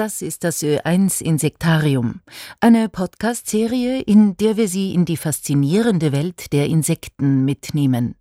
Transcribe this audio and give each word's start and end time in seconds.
Das 0.00 0.22
ist 0.22 0.44
das 0.44 0.62
Ö1 0.62 1.20
Insektarium, 1.22 2.22
eine 2.58 2.88
Podcast-Serie, 2.88 4.00
in 4.00 4.34
der 4.38 4.56
wir 4.56 4.66
Sie 4.66 4.94
in 4.94 5.04
die 5.04 5.18
faszinierende 5.18 6.10
Welt 6.10 6.54
der 6.54 6.68
Insekten 6.68 7.44
mitnehmen. 7.44 8.14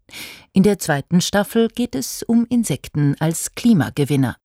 In 0.52 0.64
der 0.64 0.78
zweiten 0.80 1.22
Staffel 1.22 1.70
geht 1.70 1.96
es 1.96 2.22
um 2.22 2.46
Insekten 2.50 3.16
als 3.22 3.56
Klimagewinner. 3.56 4.36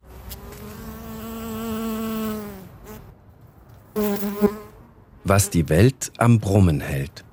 Was 5.25 5.51
die 5.51 5.69
Welt 5.69 6.13
am 6.19 6.39
Brummen 6.39 6.79
hält. 6.79 7.25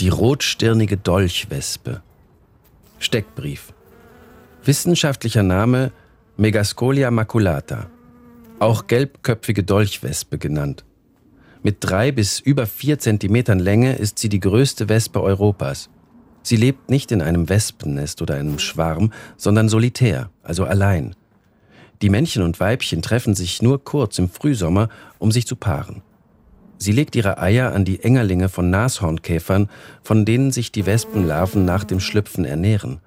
Die 0.00 0.08
rotstirnige 0.08 0.96
Dolchwespe. 0.96 2.00
Steckbrief. 2.98 3.74
Wissenschaftlicher 4.64 5.42
Name 5.42 5.92
Megascolia 6.38 7.10
maculata 7.10 7.90
auch 8.62 8.86
gelbköpfige 8.86 9.64
Dolchwespe 9.64 10.38
genannt. 10.38 10.84
Mit 11.64 11.78
drei 11.80 12.12
bis 12.12 12.38
über 12.38 12.66
vier 12.66 12.98
Zentimetern 12.98 13.58
Länge 13.58 13.94
ist 13.94 14.20
sie 14.20 14.28
die 14.28 14.40
größte 14.40 14.88
Wespe 14.88 15.20
Europas. 15.20 15.90
Sie 16.44 16.56
lebt 16.56 16.88
nicht 16.88 17.10
in 17.12 17.22
einem 17.22 17.48
Wespennest 17.48 18.22
oder 18.22 18.36
einem 18.36 18.60
Schwarm, 18.60 19.12
sondern 19.36 19.68
solitär, 19.68 20.30
also 20.44 20.64
allein. 20.64 21.16
Die 22.02 22.10
Männchen 22.10 22.42
und 22.42 22.58
Weibchen 22.60 23.02
treffen 23.02 23.34
sich 23.34 23.62
nur 23.62 23.82
kurz 23.82 24.18
im 24.18 24.28
Frühsommer, 24.28 24.88
um 25.18 25.32
sich 25.32 25.46
zu 25.46 25.56
paaren. 25.56 26.02
Sie 26.78 26.92
legt 26.92 27.14
ihre 27.16 27.38
Eier 27.38 27.72
an 27.72 27.84
die 27.84 28.02
Engerlinge 28.02 28.48
von 28.48 28.70
Nashornkäfern, 28.70 29.70
von 30.02 30.24
denen 30.24 30.52
sich 30.52 30.72
die 30.72 30.86
Wespenlarven 30.86 31.64
nach 31.64 31.82
dem 31.84 32.00
Schlüpfen 32.00 32.44
ernähren. 32.44 33.00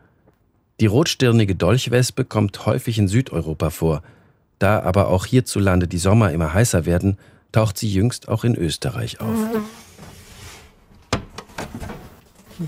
Die 0.81 0.85
rotstirnige 0.85 1.55
Dolchwespe 1.55 2.25
kommt 2.25 2.65
häufig 2.65 2.97
in 2.97 3.07
Südeuropa 3.07 3.69
vor– 3.69 4.03
da 4.59 4.81
aber 4.81 5.09
auch 5.09 5.25
hierzulande 5.25 5.87
die 5.87 5.97
Sommer 5.97 6.31
immer 6.31 6.53
heißer 6.53 6.85
werden, 6.85 7.17
taucht 7.51 7.77
sie 7.77 7.91
jüngst 7.91 8.27
auch 8.27 8.43
in 8.43 8.55
Österreich 8.55 9.21
auf. 9.21 9.37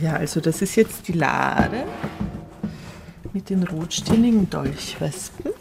Ja, 0.02 0.14
also 0.14 0.42
das 0.42 0.62
ist 0.62 0.76
jetzt 0.76 1.08
die 1.08 1.14
Lade 1.14 1.86
mit 3.34 3.50
den 3.50 3.64
rotstirnigen 3.64 4.50
Dolchwespen. 4.50 5.52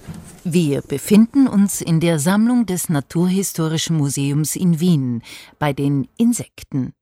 Wir 0.48 0.80
befinden 0.80 1.48
uns 1.48 1.80
in 1.80 1.98
der 1.98 2.20
Sammlung 2.20 2.66
des 2.66 2.88
Naturhistorischen 2.88 3.96
Museums 3.96 4.54
in 4.54 4.78
Wien 4.78 5.24
bei 5.58 5.72
den 5.72 6.06
Insekten. 6.18 6.92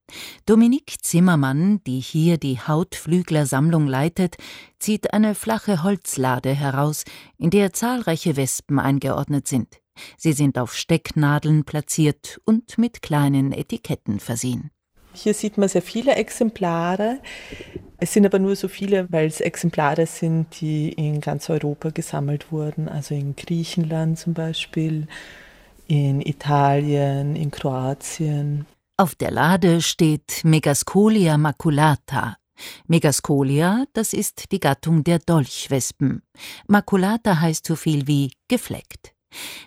Dominique 0.47 0.97
Zimmermann, 1.03 1.83
die 1.87 2.01
hier 2.01 2.39
die 2.39 2.59
Hautflügler-Sammlung 2.59 3.87
leitet, 3.87 4.39
zieht 4.79 5.13
eine 5.13 5.35
flache 5.35 5.83
Holzlade 5.83 6.55
heraus, 6.55 7.05
in 7.37 7.51
der 7.51 7.75
zahlreiche 7.75 8.37
Wespen 8.37 8.79
eingeordnet 8.79 9.47
sind. 9.47 9.69
Sie 10.17 10.33
sind 10.33 10.57
auf 10.57 10.75
Stecknadeln 10.75 11.65
platziert 11.65 12.41
und 12.47 12.79
mit 12.79 13.03
kleinen 13.03 13.53
Etiketten 13.53 14.21
versehen. 14.21 14.71
Hier 15.15 15.35
sieht 15.35 15.59
man 15.59 15.69
sehr 15.69 15.83
viele 15.83 16.17
Exemplare. 16.17 17.21
Es 17.99 18.13
sind 18.13 18.27
aber 18.27 18.39
nur 18.39 18.57
so 18.57 18.69
viele, 18.69 19.11
weil 19.11 19.27
es 19.27 19.41
Exemplare 19.41 20.07
sind, 20.07 20.61
die 20.61 20.91
in 20.91 21.21
ganz 21.21 21.49
Europa 21.49 21.91
gesammelt 21.91 22.53
wurden, 22.53 22.89
also 22.89 23.15
in 23.15 23.35
Griechenland 23.37 24.19
zum 24.19 24.35
Beispiel, 24.35 25.07
in 25.87 26.21
Italien, 26.21 27.37
in 27.37 27.51
Kroatien. 27.51 28.67
Auf 28.97 29.15
der 29.15 29.31
Lade 29.31 29.81
steht 29.81 30.43
Megascolia 30.45 31.39
maculata. 31.39 32.37
Megascolia, 32.87 33.85
das 33.93 34.13
ist 34.13 34.53
die 34.53 34.61
Gattung 34.61 35.03
der 35.03 35.19
Dolchwespen. 35.19 36.23
Maculata 36.69 37.41
heißt 37.41 37.67
so 37.67 37.77
viel 37.77 38.07
wie 38.07 38.33
gefleckt. 38.49 39.14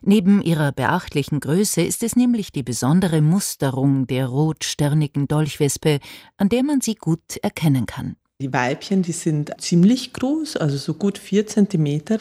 Neben 0.01 0.41
ihrer 0.41 0.71
beachtlichen 0.71 1.39
Größe 1.39 1.81
ist 1.81 2.03
es 2.03 2.15
nämlich 2.15 2.51
die 2.51 2.63
besondere 2.63 3.21
Musterung 3.21 4.07
der 4.07 4.27
rotsternigen 4.27 5.27
Dolchwespe, 5.27 5.99
an 6.37 6.49
der 6.49 6.63
man 6.63 6.81
sie 6.81 6.95
gut 6.95 7.37
erkennen 7.41 7.85
kann. 7.85 8.15
Die 8.39 8.53
Weibchen, 8.53 9.01
die 9.01 9.13
sind 9.13 9.51
ziemlich 9.59 10.13
groß, 10.13 10.57
also 10.57 10.77
so 10.77 10.93
gut 10.93 11.17
vier 11.17 11.47
Zentimeter. 11.47 12.19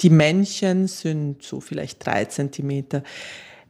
Die 0.00 0.10
Männchen 0.10 0.88
sind 0.88 1.42
so 1.42 1.60
vielleicht 1.60 2.04
drei 2.06 2.24
Zentimeter. 2.24 3.02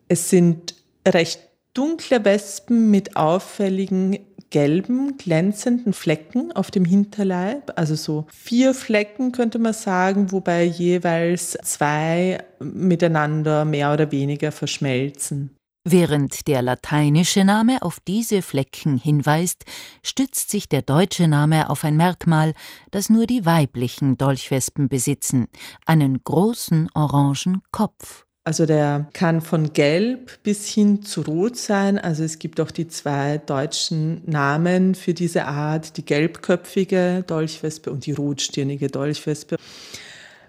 Es 0.07 0.31
sind 0.31 0.77
recht 1.07 1.41
dunkle 1.75 2.25
Wespen 2.25 2.91
mit 2.91 3.17
auffälligen 3.17 4.19
gelben, 4.53 5.17
glänzenden 5.17 5.93
Flecken 5.93 6.53
auf 6.53 6.71
dem 6.71 6.85
Hinterleib, 6.85 7.73
also 7.75 7.97
so 7.97 8.27
vier 8.33 8.75
Flecken 8.75 9.33
könnte 9.33 9.59
man 9.59 9.73
sagen, 9.73 10.31
wobei 10.31 10.63
jeweils 10.63 11.59
zwei 11.65 12.39
miteinander 12.61 13.65
mehr 13.65 13.93
oder 13.93 14.13
weniger 14.13 14.53
verschmelzen. 14.53 15.57
Während 15.85 16.47
der 16.47 16.63
lateinische 16.63 17.45
Name 17.45 17.83
auf 17.83 17.99
diese 18.07 18.41
Flecken 18.43 18.99
hinweist, 18.99 19.65
stützt 20.05 20.49
sich 20.51 20.69
der 20.69 20.83
deutsche 20.83 21.27
Name 21.27 21.71
auf 21.71 21.83
ein 21.83 21.97
Merkmal, 21.97 22.55
das 22.93 23.11
nur 23.11 23.27
die 23.27 23.45
weiblichen 23.45 24.17
Dolchwespen 24.17 24.89
besitzen, 24.89 25.49
einen 25.85 26.23
großen 26.23 26.89
orangen 26.95 27.63
Kopf. 27.73 28.27
Also 28.45 28.67
der 28.67 29.07
kann 29.13 29.41
von 29.41 29.73
gelb 29.73 30.43
bis 30.43 30.67
hin 30.67 31.03
zu 31.03 31.23
rot 31.23 31.57
sein. 31.57 31.97
Also 31.97 32.25
es 32.25 32.41
gibt 32.41 32.61
auch 32.61 32.73
die 32.73 32.89
zwei 32.89 33.39
deutschen 33.39 34.23
Namen 34.27 34.97
für 34.97 35.15
diese 35.15 35.45
Art, 35.45 35.97
die 35.97 36.05
gelbköpfige 36.05 37.23
Dolchwespe 37.25 37.93
und 37.93 38.05
die 38.05 38.13
rotstirnige 38.13 38.89
Dolchwespe. 38.89 39.57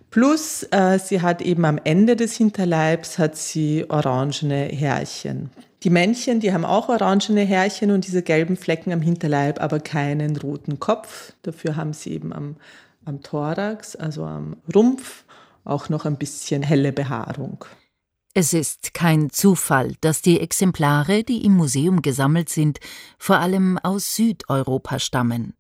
Plus 0.10 0.64
äh, 0.72 0.98
sie 0.98 1.22
hat 1.22 1.44
eben 1.44 1.66
am 1.66 1.80
Ende 1.84 2.16
des 2.16 2.36
Hinterleibs 2.36 3.20
hat 3.20 3.36
sie 3.36 3.86
orangene 3.90 4.66
Härchen. 4.66 5.52
Die 5.84 5.90
Männchen, 5.92 6.40
die 6.40 6.54
haben 6.54 6.66
auch 6.66 6.90
orangene 6.90 7.42
Härchen 7.42 7.92
und 7.92 8.08
diese 8.08 8.24
gelben 8.24 8.56
Flecken 8.56 8.92
am 8.92 9.02
Hinterleib, 9.02 9.62
aber 9.62 9.80
keinen 9.80 10.38
roten 10.38 10.80
Kopf. 10.80 11.34
Dafür 11.44 11.76
haben 11.76 11.94
sie 11.94 12.12
eben 12.12 12.34
am, 12.34 12.56
am 13.06 13.22
Thorax, 13.22 13.96
also 13.96 14.24
am 14.24 14.56
Rumpf, 14.74 15.26
auch 15.64 15.90
noch 15.90 16.06
ein 16.06 16.18
bisschen 16.18 16.64
helle 16.64 16.92
Behaarung. 16.92 17.66
Es 18.36 18.52
ist 18.52 18.96
kein 18.96 19.30
Zufall, 19.30 19.94
dass 20.02 20.24
die 20.24 20.40
Exemplare, 20.40 21.24
die 21.24 21.46
im 21.46 21.54
Museum 21.54 22.02
gesammelt 22.02 22.50
sind, 22.50 22.80
vor 23.20 23.38
allem 23.38 23.78
aus 23.78 24.16
Südeuropa 24.16 24.98
stammen. 24.98 25.54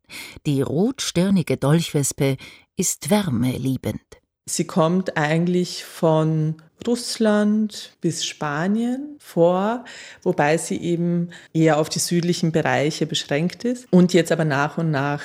Die 0.47 0.63
rotstirnige 0.63 1.57
Dolchwespe 1.57 2.35
ist 2.75 3.11
wärmeliebend. 3.11 4.01
Sie 4.49 4.65
kommt 4.65 5.17
eigentlich 5.17 5.85
von 5.85 6.63
Russland 6.87 7.95
bis 8.01 8.25
Spanien 8.25 9.17
vor, 9.19 9.85
wobei 10.23 10.57
sie 10.57 10.81
eben 10.81 11.29
eher 11.53 11.77
auf 11.77 11.89
die 11.89 11.99
südlichen 11.99 12.51
Bereiche 12.51 13.05
beschränkt 13.05 13.65
ist 13.65 13.85
und 13.91 14.13
jetzt 14.13 14.31
aber 14.31 14.45
nach 14.45 14.79
und 14.79 14.89
nach 14.89 15.21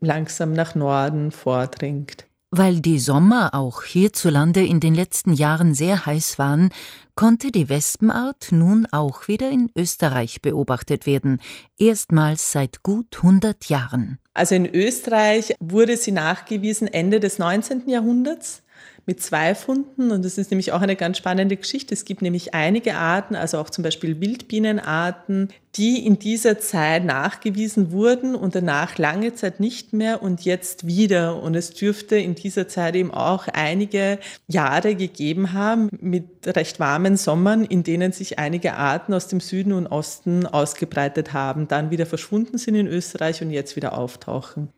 langsam 0.00 0.52
nach 0.52 0.76
Norden 0.76 1.32
vordringt. 1.32 2.27
Weil 2.50 2.80
die 2.80 2.98
Sommer 2.98 3.54
auch 3.54 3.82
hierzulande 3.82 4.64
in 4.64 4.80
den 4.80 4.94
letzten 4.94 5.34
Jahren 5.34 5.74
sehr 5.74 6.06
heiß 6.06 6.38
waren, 6.38 6.70
konnte 7.14 7.52
die 7.52 7.68
Wespenart 7.68 8.48
nun 8.52 8.86
auch 8.90 9.28
wieder 9.28 9.50
in 9.50 9.70
Österreich 9.76 10.40
beobachtet 10.40 11.04
werden, 11.04 11.42
erstmals 11.78 12.52
seit 12.52 12.82
gut 12.82 13.18
100 13.18 13.66
Jahren. 13.66 14.18
Also 14.32 14.54
in 14.54 14.64
Österreich 14.64 15.56
wurde 15.60 15.98
sie 15.98 16.12
nachgewiesen 16.12 16.88
Ende 16.88 17.20
des 17.20 17.38
19. 17.38 17.86
Jahrhunderts 17.86 18.62
mit 19.08 19.22
zwei 19.22 19.54
Funden. 19.54 20.12
Und 20.12 20.22
das 20.22 20.36
ist 20.36 20.50
nämlich 20.50 20.72
auch 20.72 20.82
eine 20.82 20.94
ganz 20.94 21.16
spannende 21.16 21.56
Geschichte. 21.56 21.94
Es 21.94 22.04
gibt 22.04 22.20
nämlich 22.20 22.52
einige 22.54 22.94
Arten, 22.94 23.34
also 23.34 23.58
auch 23.58 23.70
zum 23.70 23.82
Beispiel 23.82 24.20
Wildbienenarten, 24.20 25.48
die 25.76 26.04
in 26.04 26.18
dieser 26.18 26.58
Zeit 26.58 27.06
nachgewiesen 27.06 27.90
wurden 27.90 28.34
und 28.34 28.54
danach 28.54 28.98
lange 28.98 29.34
Zeit 29.34 29.60
nicht 29.60 29.94
mehr 29.94 30.22
und 30.22 30.42
jetzt 30.42 30.86
wieder. 30.86 31.42
Und 31.42 31.56
es 31.56 31.70
dürfte 31.70 32.16
in 32.16 32.34
dieser 32.34 32.68
Zeit 32.68 32.96
eben 32.96 33.10
auch 33.10 33.48
einige 33.48 34.18
Jahre 34.46 34.94
gegeben 34.94 35.54
haben 35.54 35.88
mit 36.02 36.46
recht 36.46 36.78
warmen 36.78 37.16
Sommern, 37.16 37.64
in 37.64 37.84
denen 37.84 38.12
sich 38.12 38.38
einige 38.38 38.74
Arten 38.74 39.14
aus 39.14 39.26
dem 39.26 39.40
Süden 39.40 39.72
und 39.72 39.86
Osten 39.86 40.44
ausgebreitet 40.44 41.32
haben, 41.32 41.66
dann 41.66 41.90
wieder 41.90 42.04
verschwunden 42.04 42.58
sind 42.58 42.74
in 42.74 42.86
Österreich 42.86 43.40
und 43.40 43.50
jetzt 43.50 43.74
wieder 43.74 43.96
auftauchen. 43.96 44.68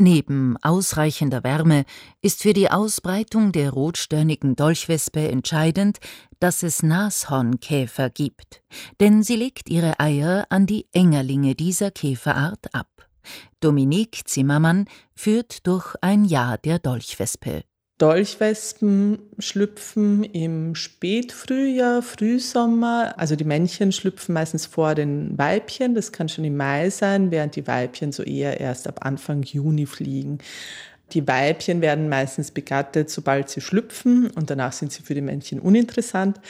Neben 0.00 0.56
ausreichender 0.62 1.42
Wärme 1.42 1.84
ist 2.22 2.42
für 2.42 2.52
die 2.52 2.70
Ausbreitung 2.70 3.50
der 3.50 3.70
rotstirnigen 3.70 4.54
Dolchwespe 4.54 5.28
entscheidend, 5.28 5.98
dass 6.38 6.62
es 6.62 6.84
Nashornkäfer 6.84 8.08
gibt, 8.08 8.62
denn 9.00 9.24
sie 9.24 9.34
legt 9.34 9.68
ihre 9.68 9.98
Eier 9.98 10.46
an 10.50 10.66
die 10.66 10.86
Engerlinge 10.92 11.56
dieser 11.56 11.90
Käferart 11.90 12.72
ab. 12.72 13.08
Dominique 13.58 14.22
Zimmermann 14.24 14.84
führt 15.16 15.66
durch 15.66 15.96
ein 16.00 16.24
Jahr 16.24 16.58
der 16.58 16.78
Dolchwespe. 16.78 17.64
Dolchwespen 17.98 19.18
schlüpfen 19.40 20.22
im 20.22 20.76
Spätfrühjahr, 20.76 22.00
Frühsommer. 22.02 23.14
Also 23.16 23.34
die 23.34 23.44
Männchen 23.44 23.90
schlüpfen 23.90 24.34
meistens 24.34 24.66
vor 24.66 24.94
den 24.94 25.36
Weibchen. 25.36 25.96
Das 25.96 26.12
kann 26.12 26.28
schon 26.28 26.44
im 26.44 26.56
Mai 26.56 26.90
sein, 26.90 27.32
während 27.32 27.56
die 27.56 27.66
Weibchen 27.66 28.12
so 28.12 28.22
eher 28.22 28.60
erst 28.60 28.86
ab 28.86 29.04
Anfang 29.04 29.42
Juni 29.42 29.86
fliegen. 29.86 30.38
Die 31.12 31.26
Weibchen 31.26 31.80
werden 31.80 32.08
meistens 32.08 32.52
begattet, 32.52 33.10
sobald 33.10 33.48
sie 33.48 33.60
schlüpfen 33.60 34.30
und 34.30 34.50
danach 34.50 34.72
sind 34.72 34.92
sie 34.92 35.02
für 35.02 35.14
die 35.14 35.20
Männchen 35.20 35.58
uninteressant. 35.58 36.40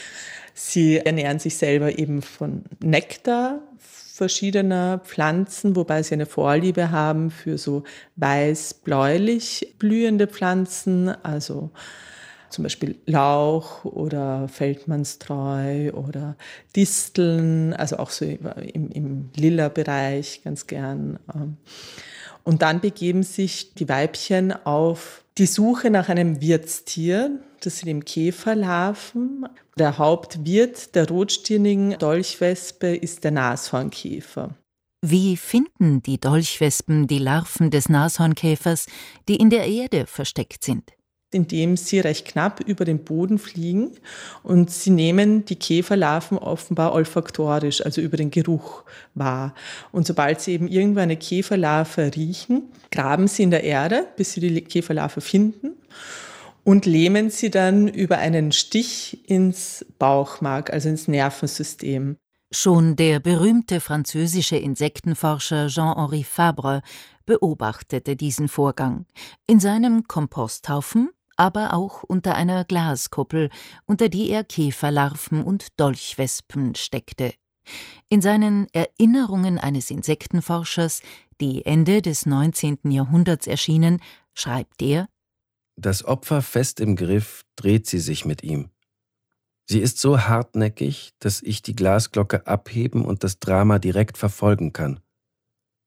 Sie 0.53 0.99
ernähren 0.99 1.39
sich 1.39 1.57
selber 1.57 1.99
eben 1.99 2.21
von 2.21 2.65
Nektar 2.81 3.61
verschiedener 4.19 4.99
Pflanzen, 4.99 5.77
wobei 5.77 6.03
sie 6.03 6.15
eine 6.15 6.27
Vorliebe 6.27 6.91
haben 6.91 7.31
für 7.31 7.57
so 7.57 7.85
weiß-bläulich 8.17 9.75
blühende 9.79 10.27
Pflanzen, 10.27 11.09
also 11.25 11.71
zum 12.51 12.65
Beispiel 12.65 12.97
Lauch 13.07 13.85
oder 13.85 14.49
Feldmannstreu 14.49 15.93
oder 15.93 16.37
Disteln, 16.75 17.75
also 17.75 17.99
auch 17.99 18.11
so 18.11 18.25
im, 18.25 18.91
im 18.91 19.31
Lilla-Bereich 19.37 20.43
ganz 20.43 20.67
gern. 20.67 21.19
Und 22.43 22.63
dann 22.63 22.81
begeben 22.81 23.23
sich 23.23 23.75
die 23.75 23.89
Weibchen 23.89 24.53
auf 24.53 25.23
die 25.39 25.47
Suche 25.47 25.91
nach 25.91 26.09
einem 26.09 26.41
Wirtstier. 26.41 27.41
Das 27.61 27.79
sind 27.79 27.89
eben 27.89 28.05
Käferlarven. 28.05 29.47
Der 29.79 29.99
Hauptwirt 29.99 30.95
der 30.95 31.09
rotstirnigen 31.09 31.99
Dolchwespe 31.99 32.95
ist 32.97 33.25
der 33.25 33.31
Nashornkäfer. 33.31 34.55
Wie 35.01 35.37
finden 35.37 36.03
die 36.03 36.19
Dolchwespen 36.19 37.07
die 37.07 37.21
Larven 37.21 37.71
des 37.71 37.89
Nashornkäfers, 37.89 38.87
die 39.29 39.37
in 39.37 39.51
der 39.51 39.67
Erde 39.67 40.07
versteckt 40.07 40.65
sind? 40.65 40.98
Indem 41.33 41.77
sie 41.77 42.01
recht 42.01 42.27
knapp 42.27 42.61
über 42.61 42.85
den 42.85 43.05
Boden 43.05 43.39
fliegen 43.39 43.93
und 44.43 44.71
sie 44.71 44.91
nehmen 44.91 45.45
die 45.45 45.57
Käferlarven 45.57 46.39
offenbar 46.39 46.95
olfaktorisch, 46.95 47.85
also 47.85 48.01
über 48.01 48.17
den 48.17 48.31
Geruch 48.31 48.85
wahr. 49.15 49.55
Und 49.93 50.07
sobald 50.07 50.41
sie 50.41 50.53
eben 50.53 50.69
irgendwo 50.69 51.01
eine 51.01 51.17
Käferlarve 51.17 52.13
riechen, 52.15 52.63
graben 52.91 53.29
sie 53.29 53.43
in 53.43 53.51
der 53.51 53.65
Erde, 53.65 54.07
bis 54.17 54.33
sie 54.33 54.41
die 54.41 54.61
Käferlarve 54.63 55.21
finden 55.21 55.73
und 56.65 56.87
lähmen 56.87 57.31
sie 57.31 57.51
dann 57.51 57.89
über 57.89 58.19
einen 58.19 58.53
Stich 58.53 59.29
ins 59.29 59.87
Bauchmark, 59.99 60.71
also 60.71 60.89
ins 60.89 61.09
Nervensystem. 61.09 62.17
Schon 62.51 62.97
der 62.97 63.21
berühmte 63.21 63.81
französische 63.81 64.57
Insektenforscher 64.57 65.69
Jean-Henri 65.69 66.25
Fabre 66.25 66.81
beobachtete 67.27 68.17
diesen 68.17 68.49
Vorgang. 68.49 69.05
In 69.47 69.61
seinem 69.61 70.05
Komposthaufen 70.09 71.11
aber 71.39 71.73
auch 71.73 72.03
unter 72.03 72.35
einer 72.35 72.65
Glaskuppel, 72.65 73.49
unter 73.87 74.09
die 74.09 74.29
er 74.29 74.45
Käferlarven 74.45 75.43
und 75.43 75.69
Dolchwespen 75.81 76.75
steckte. 76.75 77.33
In 78.09 78.21
seinen 78.21 78.67
Erinnerungen 78.73 79.59
eines 79.59 79.91
Insektenforschers, 79.91 81.01
die 81.41 81.65
Ende 81.65 82.03
des 82.03 82.27
19. 82.27 82.91
Jahrhunderts 82.91 83.47
erschienen, 83.47 84.01
schreibt 84.35 84.83
er 84.83 85.09
Das 85.77 86.05
Opfer 86.05 86.43
fest 86.43 86.81
im 86.81 86.97
Griff 86.97 87.45
dreht 87.57 87.87
sie 87.87 88.01
sich 88.01 88.25
mit 88.25 88.43
ihm. 88.43 88.71
Sie 89.71 89.81
ist 89.81 90.01
so 90.01 90.21
hartnäckig, 90.23 91.13
dass 91.19 91.43
ich 91.43 91.63
die 91.63 91.77
Glasglocke 91.77 92.47
abheben 92.47 93.05
und 93.05 93.23
das 93.23 93.39
Drama 93.39 93.79
direkt 93.79 94.17
verfolgen 94.17 94.73
kann. 94.73 95.01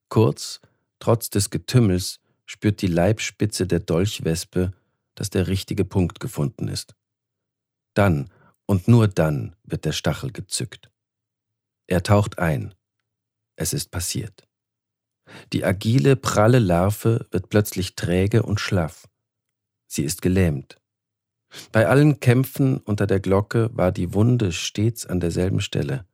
Kurz, 0.08 0.60
trotz 1.00 1.30
des 1.30 1.50
Getümmels, 1.50 2.20
spürt 2.46 2.80
die 2.80 2.86
Leibspitze 2.86 3.66
der 3.66 3.80
Dolchwespe 3.80 4.72
dass 5.14 5.30
der 5.30 5.46
richtige 5.46 5.84
Punkt 5.84 6.20
gefunden 6.20 6.68
ist. 6.68 6.94
Dann 7.94 8.30
und 8.66 8.88
nur 8.88 9.08
dann 9.08 9.56
wird 9.64 9.84
der 9.84 9.92
Stachel 9.92 10.32
gezückt. 10.32 10.90
Er 11.86 12.02
taucht 12.02 12.38
ein. 12.38 12.74
Es 13.56 13.72
ist 13.72 13.90
passiert. 13.90 14.48
Die 15.52 15.64
agile, 15.64 16.16
pralle 16.16 16.58
Larve 16.58 17.26
wird 17.30 17.48
plötzlich 17.48 17.96
träge 17.96 18.42
und 18.42 18.60
schlaff. 18.60 19.08
Sie 19.86 20.04
ist 20.04 20.22
gelähmt. 20.22 20.80
Bei 21.70 21.86
allen 21.86 22.18
Kämpfen 22.20 22.78
unter 22.78 23.06
der 23.06 23.20
Glocke 23.20 23.70
war 23.76 23.92
die 23.92 24.14
Wunde 24.14 24.52
stets 24.52 25.06
an 25.06 25.20
derselben 25.20 25.60
Stelle. 25.60 26.06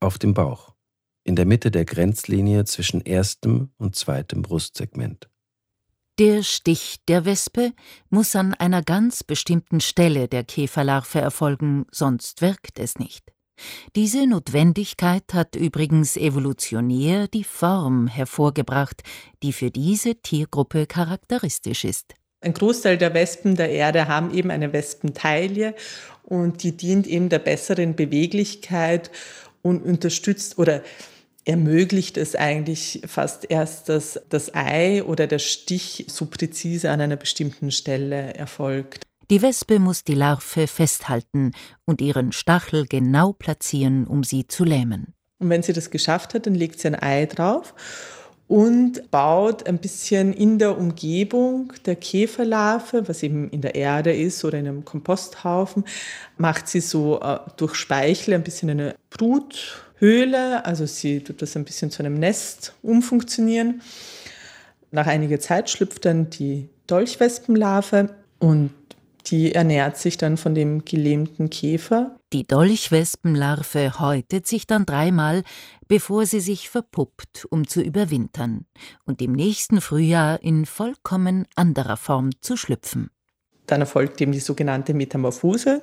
Auf 0.00 0.18
dem 0.18 0.34
Bauch, 0.34 0.74
in 1.22 1.36
der 1.36 1.46
Mitte 1.46 1.70
der 1.70 1.84
Grenzlinie 1.84 2.64
zwischen 2.64 3.00
erstem 3.00 3.72
und 3.76 3.94
zweitem 3.94 4.42
Brustsegment. 4.42 5.30
Der 6.20 6.44
Stich 6.44 6.98
der 7.08 7.24
Wespe 7.24 7.72
muss 8.08 8.36
an 8.36 8.54
einer 8.54 8.82
ganz 8.82 9.24
bestimmten 9.24 9.80
Stelle 9.80 10.28
der 10.28 10.44
Käferlarve 10.44 11.18
erfolgen, 11.18 11.86
sonst 11.90 12.40
wirkt 12.40 12.78
es 12.78 13.00
nicht. 13.00 13.32
Diese 13.96 14.24
Notwendigkeit 14.24 15.24
hat 15.32 15.56
übrigens 15.56 16.16
evolutionär 16.16 17.26
die 17.26 17.42
Form 17.42 18.06
hervorgebracht, 18.06 19.02
die 19.42 19.52
für 19.52 19.72
diese 19.72 20.14
Tiergruppe 20.14 20.86
charakteristisch 20.86 21.82
ist. 21.82 22.14
Ein 22.40 22.54
Großteil 22.54 22.96
der 22.96 23.12
Wespen 23.12 23.56
der 23.56 23.70
Erde 23.70 24.06
haben 24.06 24.32
eben 24.32 24.52
eine 24.52 24.72
Wespentaille 24.72 25.74
und 26.22 26.62
die 26.62 26.76
dient 26.76 27.08
eben 27.08 27.28
der 27.28 27.40
besseren 27.40 27.96
Beweglichkeit 27.96 29.10
und 29.62 29.82
unterstützt 29.82 30.58
oder 30.58 30.84
ermöglicht 31.44 32.16
es 32.16 32.34
eigentlich 32.34 33.02
fast 33.06 33.50
erst, 33.50 33.88
dass 33.88 34.20
das 34.28 34.54
Ei 34.54 35.02
oder 35.04 35.26
der 35.26 35.38
Stich 35.38 36.06
so 36.08 36.26
präzise 36.26 36.90
an 36.90 37.00
einer 37.00 37.16
bestimmten 37.16 37.70
Stelle 37.70 38.34
erfolgt. 38.34 39.02
Die 39.30 39.40
Wespe 39.40 39.78
muss 39.78 40.04
die 40.04 40.14
Larve 40.14 40.66
festhalten 40.66 41.52
und 41.86 42.00
ihren 42.00 42.32
Stachel 42.32 42.86
genau 42.86 43.32
platzieren, 43.32 44.06
um 44.06 44.22
sie 44.22 44.46
zu 44.46 44.64
lähmen. 44.64 45.14
Und 45.38 45.48
wenn 45.48 45.62
sie 45.62 45.72
das 45.72 45.90
geschafft 45.90 46.34
hat, 46.34 46.46
dann 46.46 46.54
legt 46.54 46.78
sie 46.78 46.88
ein 46.88 46.94
Ei 46.94 47.26
drauf 47.26 47.74
und 48.46 49.10
baut 49.10 49.66
ein 49.66 49.78
bisschen 49.78 50.34
in 50.34 50.58
der 50.58 50.76
Umgebung 50.76 51.72
der 51.86 51.96
Käferlarve, 51.96 53.08
was 53.08 53.22
eben 53.22 53.48
in 53.50 53.62
der 53.62 53.74
Erde 53.74 54.14
ist 54.14 54.44
oder 54.44 54.58
in 54.58 54.68
einem 54.68 54.84
Komposthaufen, 54.84 55.84
macht 56.36 56.68
sie 56.68 56.80
so 56.80 57.20
äh, 57.20 57.38
durch 57.56 57.74
Speichel 57.74 58.34
ein 58.34 58.44
bisschen 58.44 58.70
eine 58.70 58.94
Brut 59.10 59.83
Höhle, 59.96 60.64
also 60.64 60.86
sie 60.86 61.20
tut 61.20 61.40
das 61.42 61.56
ein 61.56 61.64
bisschen 61.64 61.90
zu 61.90 62.02
einem 62.02 62.18
Nest 62.18 62.74
umfunktionieren. 62.82 63.82
Nach 64.90 65.06
einiger 65.06 65.40
Zeit 65.40 65.70
schlüpft 65.70 66.04
dann 66.04 66.30
die 66.30 66.68
Dolchwespenlarve 66.86 68.10
und 68.38 68.70
die 69.26 69.54
ernährt 69.54 69.96
sich 69.96 70.18
dann 70.18 70.36
von 70.36 70.54
dem 70.54 70.84
gelähmten 70.84 71.48
Käfer. 71.48 72.16
Die 72.32 72.46
Dolchwespenlarve 72.46 73.98
häutet 73.98 74.46
sich 74.46 74.66
dann 74.66 74.84
dreimal, 74.84 75.42
bevor 75.88 76.26
sie 76.26 76.40
sich 76.40 76.68
verpuppt, 76.68 77.46
um 77.48 77.66
zu 77.66 77.80
überwintern 77.80 78.66
und 79.04 79.22
im 79.22 79.32
nächsten 79.32 79.80
Frühjahr 79.80 80.42
in 80.42 80.66
vollkommen 80.66 81.46
anderer 81.54 81.96
Form 81.96 82.30
zu 82.40 82.56
schlüpfen. 82.56 83.10
Dann 83.66 83.80
erfolgt 83.80 84.20
eben 84.20 84.32
die 84.32 84.40
sogenannte 84.40 84.92
Metamorphose 84.92 85.80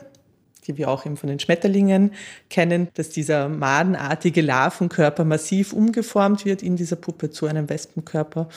die 0.67 0.77
wir 0.77 0.89
auch 0.89 1.05
eben 1.05 1.17
von 1.17 1.29
den 1.29 1.39
Schmetterlingen 1.39 2.13
kennen, 2.49 2.87
dass 2.93 3.09
dieser 3.09 3.49
madenartige 3.49 4.41
Larvenkörper 4.41 5.23
massiv 5.25 5.73
umgeformt 5.73 6.45
wird 6.45 6.63
in 6.63 6.75
dieser 6.75 6.95
Puppe 6.95 7.31
zu 7.31 7.47
einem 7.47 7.69
Wespenkörper. 7.69 8.49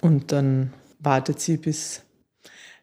Und 0.00 0.32
dann 0.32 0.72
wartet 1.00 1.40
sie, 1.40 1.56
bis 1.56 2.02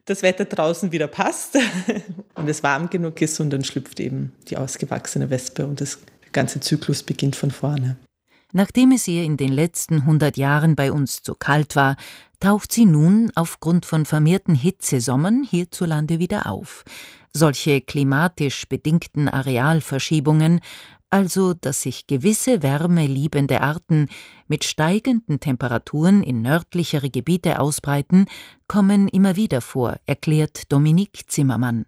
das 0.05 0.23
Wetter 0.23 0.45
draußen 0.45 0.91
wieder 0.91 1.07
passt 1.07 1.57
und 2.35 2.49
es 2.49 2.63
warm 2.63 2.89
genug 2.89 3.21
ist 3.21 3.39
und 3.39 3.51
dann 3.51 3.63
schlüpft 3.63 3.99
eben 3.99 4.33
die 4.47 4.57
ausgewachsene 4.57 5.29
Wespe 5.29 5.65
und 5.65 5.81
das, 5.81 5.99
der 6.23 6.31
ganze 6.31 6.59
Zyklus 6.59 7.03
beginnt 7.03 7.35
von 7.35 7.51
vorne. 7.51 7.97
Nachdem 8.53 8.91
es 8.91 9.07
ihr 9.07 9.23
in 9.23 9.37
den 9.37 9.51
letzten 9.51 10.05
hundert 10.05 10.37
Jahren 10.37 10.75
bei 10.75 10.91
uns 10.91 11.23
zu 11.23 11.35
kalt 11.35 11.75
war, 11.75 11.95
taucht 12.39 12.71
sie 12.71 12.85
nun 12.85 13.31
aufgrund 13.35 13.85
von 13.85 14.05
vermehrten 14.05 14.55
Hitzesommern 14.55 15.43
hierzulande 15.43 16.19
wieder 16.19 16.47
auf. 16.47 16.83
Solche 17.33 17.79
klimatisch 17.81 18.67
bedingten 18.67 19.29
Arealverschiebungen, 19.29 20.59
also 21.09 21.53
dass 21.53 21.81
sich 21.83 22.07
gewisse 22.07 22.63
wärmeliebende 22.63 23.61
Arten 23.61 24.07
mit 24.47 24.63
steigenden 24.63 25.39
Temperaturen 25.39 26.23
in 26.23 26.41
nördlichere 26.41 27.09
Gebiete 27.09 27.59
ausbreiten, 27.59 28.25
kommen 28.67 29.07
immer 29.07 29.35
wieder 29.35 29.61
vor, 29.61 29.97
erklärt 30.05 30.71
Dominique 30.71 31.23
Zimmermann. 31.27 31.85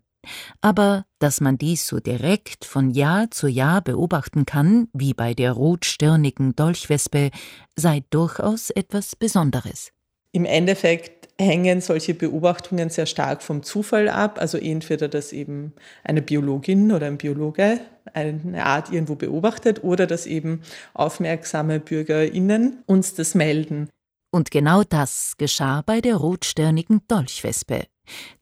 Aber 0.62 1.06
dass 1.20 1.42
man 1.42 1.58
dies 1.58 1.88
so 1.88 2.00
direkt 2.00 2.66
von 2.66 2.90
Jahr 2.90 3.32
zu 3.32 3.48
Jahr 3.48 3.82
beobachten 3.82 4.46
kann, 4.46 4.88
wie 4.94 5.14
bei 5.14 5.34
der 5.34 5.52
rotstirnigen 5.52 6.56
Dolchwespe, 6.56 7.32
sei 7.76 8.04
durchaus 8.10 8.70
etwas 8.70 9.16
Besonderes. 9.16 9.92
Im 10.32 10.46
Endeffekt 10.46 11.30
hängen 11.40 11.82
solche 11.82 12.14
Beobachtungen 12.14 12.90
sehr 12.90 13.06
stark 13.06 13.42
vom 13.44 13.64
Zufall 13.64 14.10
ab. 14.10 14.40
Also 14.40 14.58
entweder, 14.58 15.08
dass 15.08 15.34
eben 15.34 15.74
eine 16.04 16.22
Biologin 16.22 16.92
oder 16.92 17.08
ein 17.08 17.18
Biologe 17.18 17.80
eine 18.14 18.66
Art 18.66 18.92
irgendwo 18.92 19.16
beobachtet 19.16 19.84
oder 19.84 20.08
dass 20.08 20.26
eben 20.26 20.62
aufmerksame 20.94 21.80
BürgerInnen 21.80 22.84
uns 22.86 23.16
das 23.16 23.36
melden. 23.36 23.90
Und 24.32 24.52
genau 24.52 24.84
das 24.84 25.36
geschah 25.38 25.84
bei 25.86 26.02
der 26.02 26.16
rotstirnigen 26.16 27.02
Dolchwespe. 27.08 27.86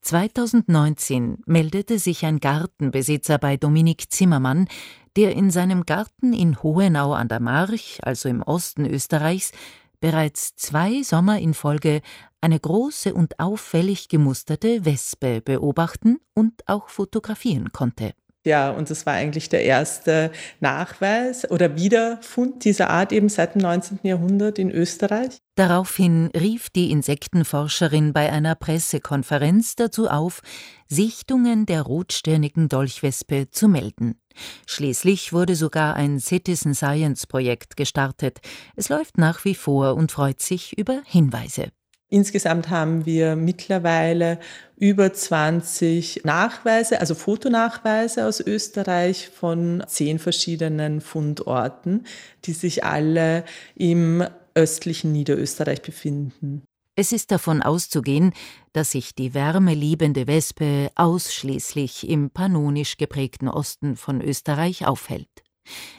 2019 0.02 1.44
meldete 1.46 2.00
sich 2.00 2.26
ein 2.26 2.40
Gartenbesitzer 2.40 3.38
bei 3.38 3.58
Dominik 3.58 4.12
Zimmermann, 4.12 4.68
der 5.16 5.36
in 5.36 5.52
seinem 5.52 5.86
Garten 5.86 6.34
in 6.34 6.62
Hohenau 6.64 7.14
an 7.14 7.28
der 7.28 7.40
March, 7.40 8.00
also 8.04 8.30
im 8.30 8.42
Osten 8.42 8.86
Österreichs, 8.86 9.52
bereits 10.00 10.56
zwei 10.56 11.04
Sommer 11.04 11.40
in 11.40 11.54
Folge 11.54 12.02
eine 12.42 12.60
große 12.60 13.14
und 13.14 13.40
auffällig 13.40 14.10
gemusterte 14.10 14.84
Wespe 14.84 15.42
beobachten 15.42 16.20
und 16.34 16.68
auch 16.68 16.90
fotografieren 16.90 17.72
konnte. 17.72 18.14
Ja, 18.44 18.72
und 18.72 18.90
das 18.90 19.06
war 19.06 19.14
eigentlich 19.14 19.50
der 19.50 19.64
erste 19.64 20.32
Nachweis 20.60 21.50
oder 21.52 21.76
Wiederfund 21.76 22.66
dieser 22.66 22.90
Art 22.90 23.12
eben 23.12 23.30
seit 23.30 23.54
dem 23.54 23.62
19. 23.62 24.00
Jahrhundert 24.02 24.58
in 24.58 24.72
Österreich. 24.72 25.38
Daraufhin 25.56 26.32
rief 26.36 26.72
die 26.72 26.90
Insektenforscherin 26.90 28.14
bei 28.14 28.32
einer 28.32 28.56
Pressekonferenz 28.56 29.76
dazu 29.76 30.08
auf, 30.08 30.42
Sichtungen 30.88 31.68
der 31.68 31.84
rotstirnigen 31.84 32.68
Dolchwespe 32.68 33.52
zu 33.52 33.68
melden. 33.68 34.20
Schließlich 34.66 35.34
wurde 35.34 35.56
sogar 35.56 35.96
ein 35.96 36.20
Citizen 36.20 36.74
Science 36.74 37.28
Projekt 37.28 37.78
gestartet. 37.78 38.40
Es 38.76 38.90
läuft 38.90 39.20
nach 39.20 39.46
wie 39.46 39.56
vor 39.56 39.96
und 39.96 40.12
freut 40.12 40.40
sich 40.40 40.78
über 40.80 41.02
Hinweise. 41.06 41.72
Insgesamt 42.14 42.70
haben 42.70 43.06
wir 43.06 43.38
mittlerweile 43.38 44.38
über 44.76 45.14
20 45.14 46.26
Nachweise, 46.26 47.00
also 47.00 47.16
Fotonachweise 47.16 48.26
aus 48.26 48.42
Österreich 48.42 49.30
von 49.30 49.82
zehn 49.88 50.20
verschiedenen 50.20 51.00
Fundorten, 51.00 52.04
die 52.44 52.52
sich 52.52 52.84
alle 52.84 53.46
im 53.76 54.26
östlichen 54.56 55.14
Niederösterreich 55.14 55.82
befinden. 55.82 56.64
Es 56.98 57.14
ist 57.14 57.32
davon 57.32 57.62
auszugehen, 57.62 58.34
dass 58.74 58.92
sich 58.92 59.16
die 59.16 59.34
wärmeliebende 59.34 60.28
Wespe 60.28 60.92
ausschließlich 60.96 62.10
im 62.10 62.30
pannonisch 62.30 62.98
geprägten 62.98 63.48
Osten 63.48 63.96
von 63.96 64.20
Österreich 64.20 64.86
aufhält. 64.86 65.41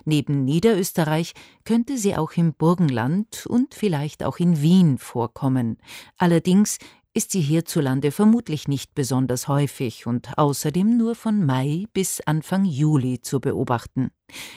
Neben 0.05 0.45
Niederösterreich 0.45 1.33
könnte 1.65 1.97
sie 1.97 2.17
auch 2.17 2.33
im 2.33 2.55
Burgenland 2.55 3.47
und 3.47 3.75
vielleicht 3.75 4.25
auch 4.25 4.39
in 4.39 4.61
Wien 4.61 4.99
vorkommen. 4.99 5.79
Allerdings 6.19 6.79
ist 7.15 7.31
sie 7.33 7.43
hierzulande 7.43 8.11
vermutlich 8.11 8.69
nicht 8.69 8.95
besonders 8.95 9.47
häufig 9.47 10.07
und 10.07 10.39
außerdem 10.39 10.97
nur 10.97 11.15
von 11.15 11.45
Mai 11.45 11.85
bis 11.93 12.21
Anfang 12.23 12.65
Juli 12.65 13.21
zu 13.21 13.41
beobachten. 13.41 14.11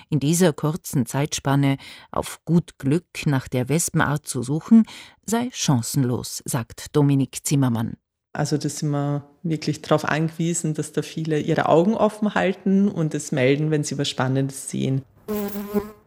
In 0.10 0.20
dieser 0.20 0.54
kurzen 0.54 1.06
Zeitspanne 1.06 1.78
auf 2.12 2.40
gut 2.46 2.78
Glück 2.78 3.26
nach 3.26 3.50
der 3.50 3.68
Wespenart 3.68 4.26
zu 4.26 4.42
suchen, 4.42 4.86
sei 5.26 5.50
chancenlos, 5.52 6.42
sagt 6.46 6.96
Dominik 6.96 7.46
Zimmermann. 7.46 7.98
Also 8.36 8.58
da 8.58 8.68
sind 8.68 8.90
wir 8.90 9.24
wirklich 9.44 9.82
darauf 9.82 10.04
angewiesen, 10.04 10.74
dass 10.74 10.92
da 10.92 11.02
viele 11.02 11.40
ihre 11.40 11.70
Augen 11.70 11.96
offen 11.96 12.36
halten 12.36 12.90
und 12.90 13.14
es 13.14 13.32
melden, 13.32 13.72
wenn 13.72 13.84
sie 13.84 13.98
was 13.98 14.10
Spannendes 14.10 14.70
sehen. 14.70 15.04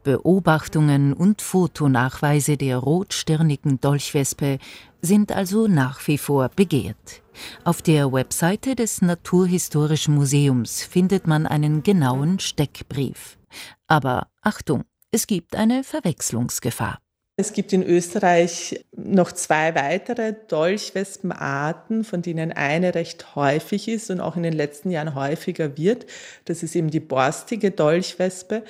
Beobachtungen 0.04 1.12
und 1.12 1.42
Fotonachweise 1.42 2.56
der 2.56 2.78
rotstirnigen 2.78 3.80
Dolchwespe 3.80 4.58
sind 5.00 5.32
also 5.32 5.66
nach 5.68 6.06
wie 6.06 6.18
vor 6.18 6.50
begehrt. 6.54 7.22
Auf 7.64 7.82
der 7.82 8.12
Webseite 8.12 8.74
des 8.74 9.00
Naturhistorischen 9.00 10.14
Museums 10.14 10.82
findet 10.82 11.26
man 11.26 11.46
einen 11.46 11.82
genauen 11.82 12.40
Steckbrief. 12.40 13.38
Aber 13.86 14.28
Achtung, 14.42 14.84
es 15.10 15.26
gibt 15.26 15.56
eine 15.56 15.82
Verwechslungsgefahr. 15.82 16.98
Es 17.40 17.52
gibt 17.52 17.72
in 17.72 17.84
Österreich 17.84 18.84
noch 18.96 19.30
zwei 19.30 19.76
weitere 19.76 20.34
Dolchwespenarten, 20.48 22.02
von 22.02 22.20
denen 22.20 22.50
eine 22.50 22.96
recht 22.96 23.36
häufig 23.36 23.86
ist 23.86 24.10
und 24.10 24.20
auch 24.20 24.34
in 24.34 24.42
den 24.42 24.54
letzten 24.54 24.90
Jahren 24.90 25.14
häufiger 25.14 25.78
wird. 25.78 26.06
Das 26.46 26.64
ist 26.64 26.74
eben 26.74 26.90
die 26.90 26.98
borstige 26.98 27.70
Dolchwespe. 27.70 28.64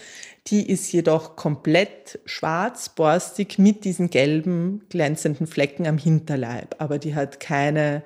Die 0.49 0.71
ist 0.71 0.93
jedoch 0.93 1.35
komplett 1.35 2.19
schwarz, 2.27 2.91
borstig 2.91 3.59
mit 3.59 3.87
diesen 3.87 4.11
gelben 4.11 4.83
glänzenden 4.91 5.47
Flecken 5.47 5.87
am 5.87 5.97
Hinterleib. 5.97 6.75
Aber 6.77 6.99
die 6.99 7.15
hat 7.15 7.41
keine 7.41 8.03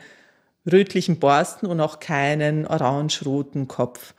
rötlichen 0.70 1.18
Borsten 1.18 1.66
und 1.66 1.80
auch 1.80 1.98
keinen 1.98 2.68
orange-roten 2.68 3.66
Kopf. 3.66 4.14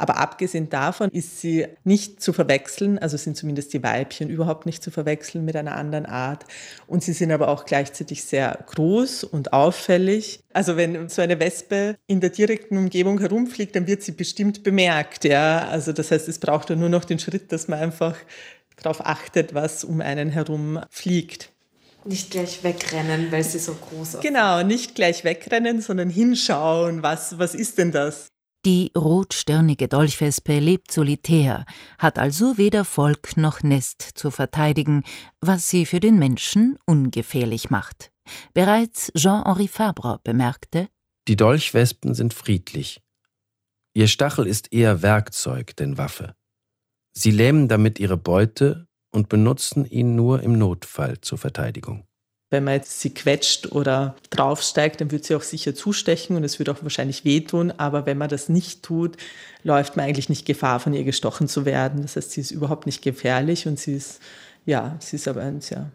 Aber 0.00 0.16
abgesehen 0.16 0.70
davon 0.70 1.10
ist 1.10 1.42
sie 1.42 1.66
nicht 1.84 2.22
zu 2.22 2.32
verwechseln, 2.32 2.98
also 2.98 3.18
sind 3.18 3.36
zumindest 3.36 3.74
die 3.74 3.82
Weibchen 3.82 4.30
überhaupt 4.30 4.64
nicht 4.64 4.82
zu 4.82 4.90
verwechseln 4.90 5.44
mit 5.44 5.56
einer 5.56 5.76
anderen 5.76 6.06
Art. 6.06 6.46
Und 6.86 7.02
sie 7.02 7.12
sind 7.12 7.30
aber 7.32 7.48
auch 7.48 7.66
gleichzeitig 7.66 8.24
sehr 8.24 8.64
groß 8.64 9.24
und 9.24 9.52
auffällig. 9.52 10.40
Also 10.54 10.78
wenn 10.78 11.10
so 11.10 11.20
eine 11.20 11.38
Wespe 11.38 11.98
in 12.06 12.22
der 12.22 12.30
direkten 12.30 12.78
Umgebung 12.78 13.20
herumfliegt, 13.20 13.76
dann 13.76 13.86
wird 13.86 14.02
sie 14.02 14.12
bestimmt 14.12 14.62
bemerkt. 14.62 15.24
Ja? 15.24 15.68
Also 15.68 15.92
das 15.92 16.10
heißt, 16.10 16.28
es 16.28 16.38
braucht 16.38 16.70
dann 16.70 16.78
nur 16.78 16.88
noch 16.88 17.04
den 17.04 17.18
Schritt, 17.18 17.52
dass 17.52 17.68
man 17.68 17.80
einfach 17.80 18.16
darauf 18.76 19.04
achtet, 19.04 19.52
was 19.52 19.84
um 19.84 20.00
einen 20.00 20.30
herum 20.30 20.80
fliegt. 20.88 21.52
Nicht 22.06 22.30
gleich 22.30 22.64
wegrennen, 22.64 23.30
weil 23.30 23.44
sie 23.44 23.58
so 23.58 23.74
groß 23.74 24.14
ist. 24.14 24.22
Genau, 24.22 24.62
nicht 24.62 24.94
gleich 24.94 25.24
wegrennen, 25.24 25.82
sondern 25.82 26.08
hinschauen, 26.08 27.02
was, 27.02 27.38
was 27.38 27.54
ist 27.54 27.76
denn 27.76 27.92
das? 27.92 28.28
Die 28.66 28.92
rotstirnige 28.94 29.88
Dolchwespe 29.88 30.58
lebt 30.58 30.92
solitär, 30.92 31.64
hat 31.98 32.18
also 32.18 32.58
weder 32.58 32.84
Volk 32.84 33.38
noch 33.38 33.62
Nest 33.62 34.02
zu 34.02 34.30
verteidigen, 34.30 35.02
was 35.40 35.70
sie 35.70 35.86
für 35.86 35.98
den 35.98 36.18
Menschen 36.18 36.78
ungefährlich 36.84 37.70
macht. 37.70 38.12
Bereits 38.52 39.10
Jean-Henri 39.16 39.66
Fabre 39.66 40.20
bemerkte, 40.24 40.88
die 41.26 41.36
Dolchwespen 41.36 42.14
sind 42.14 42.34
friedlich. 42.34 43.00
Ihr 43.94 44.08
Stachel 44.08 44.46
ist 44.46 44.72
eher 44.72 45.00
Werkzeug 45.00 45.74
denn 45.76 45.96
Waffe. 45.96 46.34
Sie 47.12 47.30
lähmen 47.30 47.66
damit 47.66 47.98
ihre 47.98 48.16
Beute 48.16 48.88
und 49.10 49.28
benutzen 49.28 49.84
ihn 49.86 50.14
nur 50.14 50.42
im 50.42 50.58
Notfall 50.58 51.20
zur 51.20 51.38
Verteidigung. 51.38 52.06
Wenn 52.50 52.64
man 52.64 52.74
jetzt 52.74 53.00
sie 53.00 53.14
quetscht 53.14 53.70
oder 53.70 54.16
draufsteigt, 54.30 55.00
dann 55.00 55.12
wird 55.12 55.24
sie 55.24 55.36
auch 55.36 55.42
sicher 55.42 55.72
zustechen 55.74 56.36
und 56.36 56.42
es 56.42 56.58
wird 56.58 56.68
auch 56.68 56.82
wahrscheinlich 56.82 57.24
wehtun. 57.24 57.70
Aber 57.70 58.06
wenn 58.06 58.18
man 58.18 58.28
das 58.28 58.48
nicht 58.48 58.82
tut, 58.82 59.16
läuft 59.62 59.96
man 59.96 60.06
eigentlich 60.06 60.28
nicht 60.28 60.46
Gefahr, 60.46 60.80
von 60.80 60.92
ihr 60.92 61.04
gestochen 61.04 61.46
zu 61.46 61.64
werden. 61.64 62.02
Das 62.02 62.16
heißt, 62.16 62.32
sie 62.32 62.40
ist 62.40 62.50
überhaupt 62.50 62.86
nicht 62.86 63.02
gefährlich 63.02 63.68
und 63.68 63.78
sie 63.78 63.94
ist, 63.94 64.20
ja, 64.66 64.96
sie 64.98 65.16
ist 65.16 65.28
aber 65.28 65.42
ein 65.42 65.60
sehr 65.60 65.92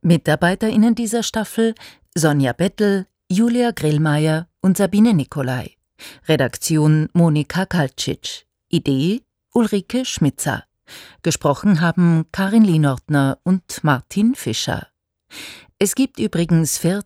MitarbeiterInnen 0.00 0.94
dieser 0.94 1.22
Staffel 1.22 1.74
Sonja 2.14 2.54
Bettel, 2.54 3.06
Julia 3.30 3.72
Grillmeier 3.72 4.48
und 4.62 4.78
Sabine 4.78 5.12
Nikolai. 5.12 5.76
Redaktion 6.26 7.10
Monika 7.12 7.66
Kaltschitsch. 7.66 8.44
Idee 8.70 9.20
Ulrike 9.52 10.06
Schmitzer. 10.06 10.64
Gesprochen 11.22 11.80
haben 11.80 12.26
Karin 12.32 12.64
Lienortner 12.64 13.38
und 13.44 13.82
Martin 13.82 14.34
Fischer. 14.34 14.88
Es 15.78 15.94
gibt 15.94 16.18
übrigens 16.18 16.78
14 16.78 17.00